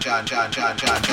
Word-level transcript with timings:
John, 0.00 0.24
John, 0.24 0.50
John, 0.50 0.76
John, 0.78 1.02
John. 1.02 1.09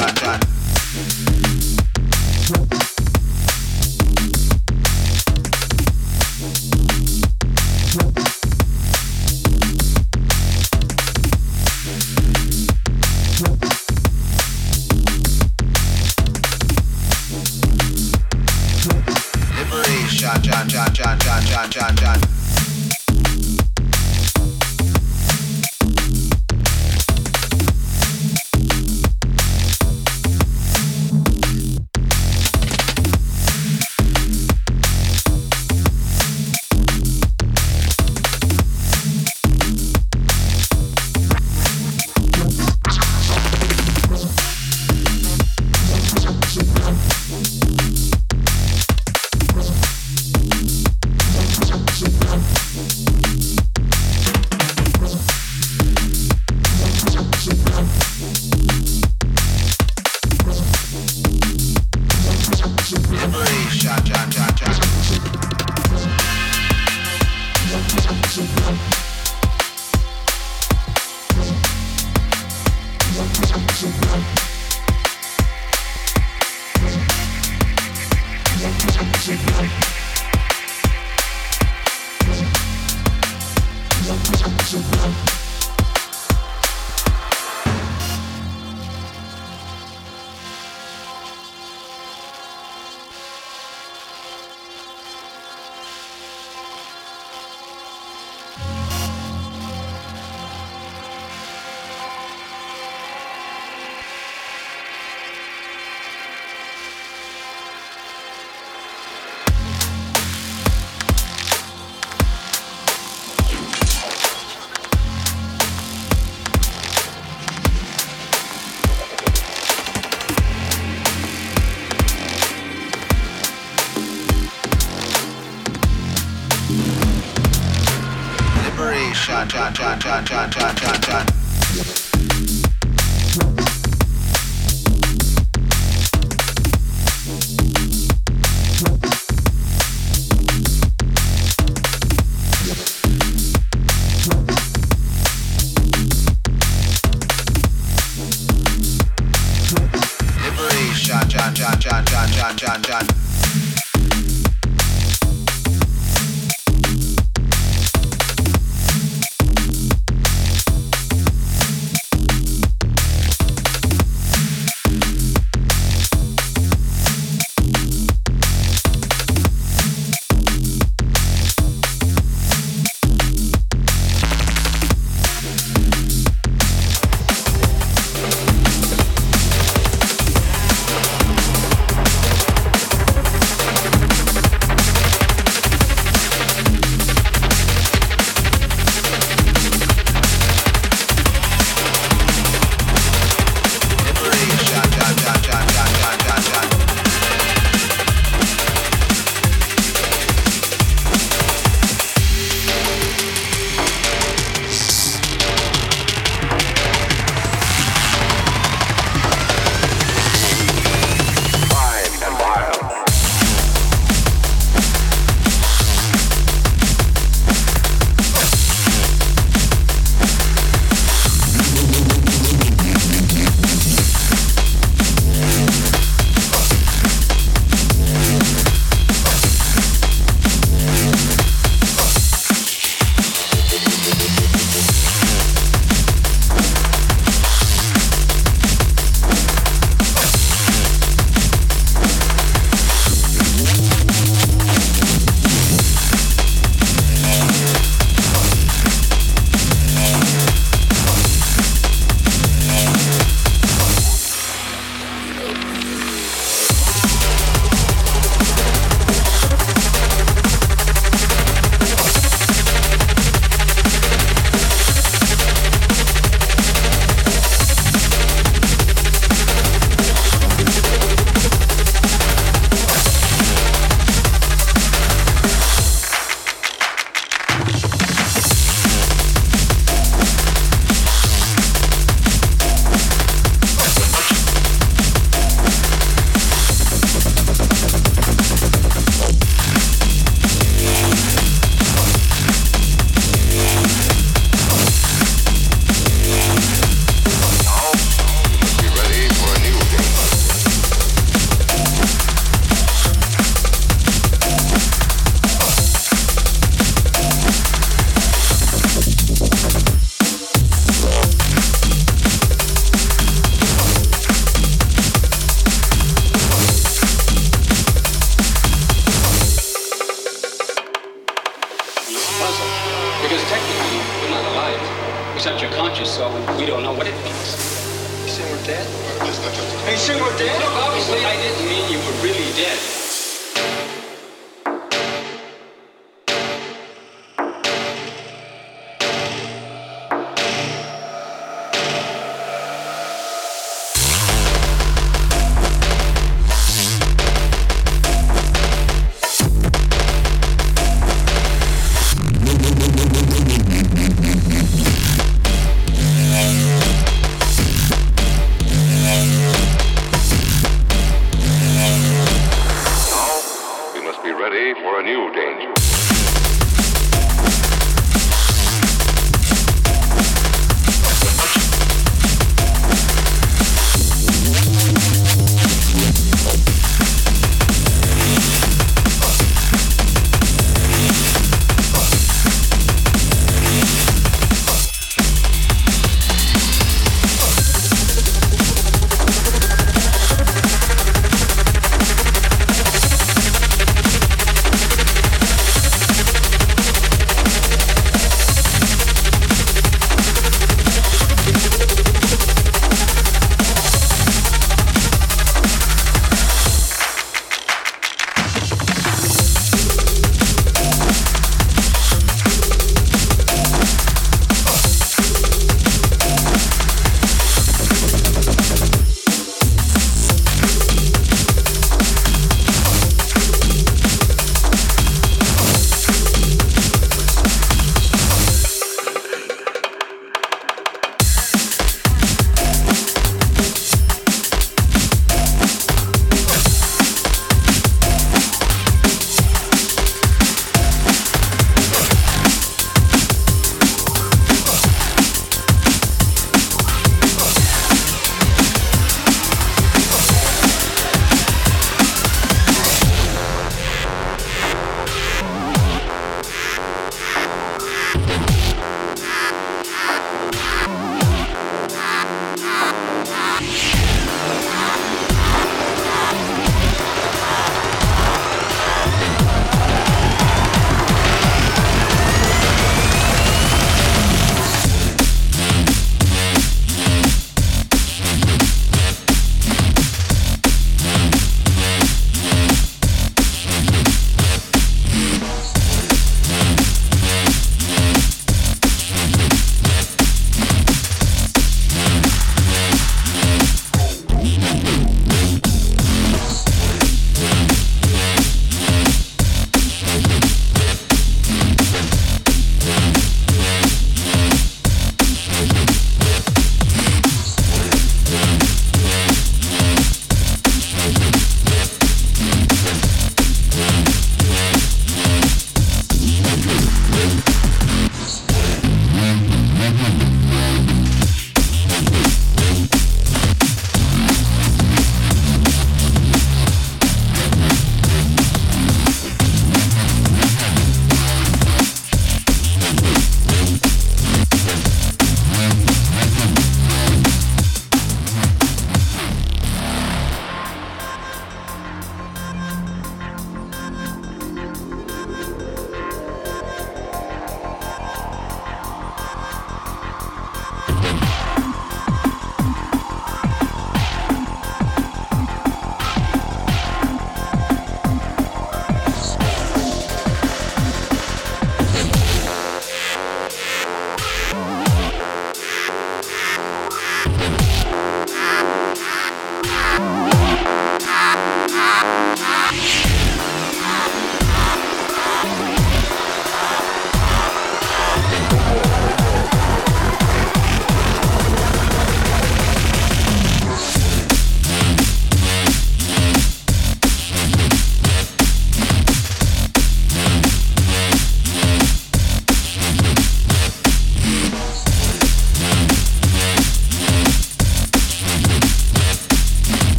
cha 130.23 130.48
cha 130.49 130.73
cha 130.73 130.97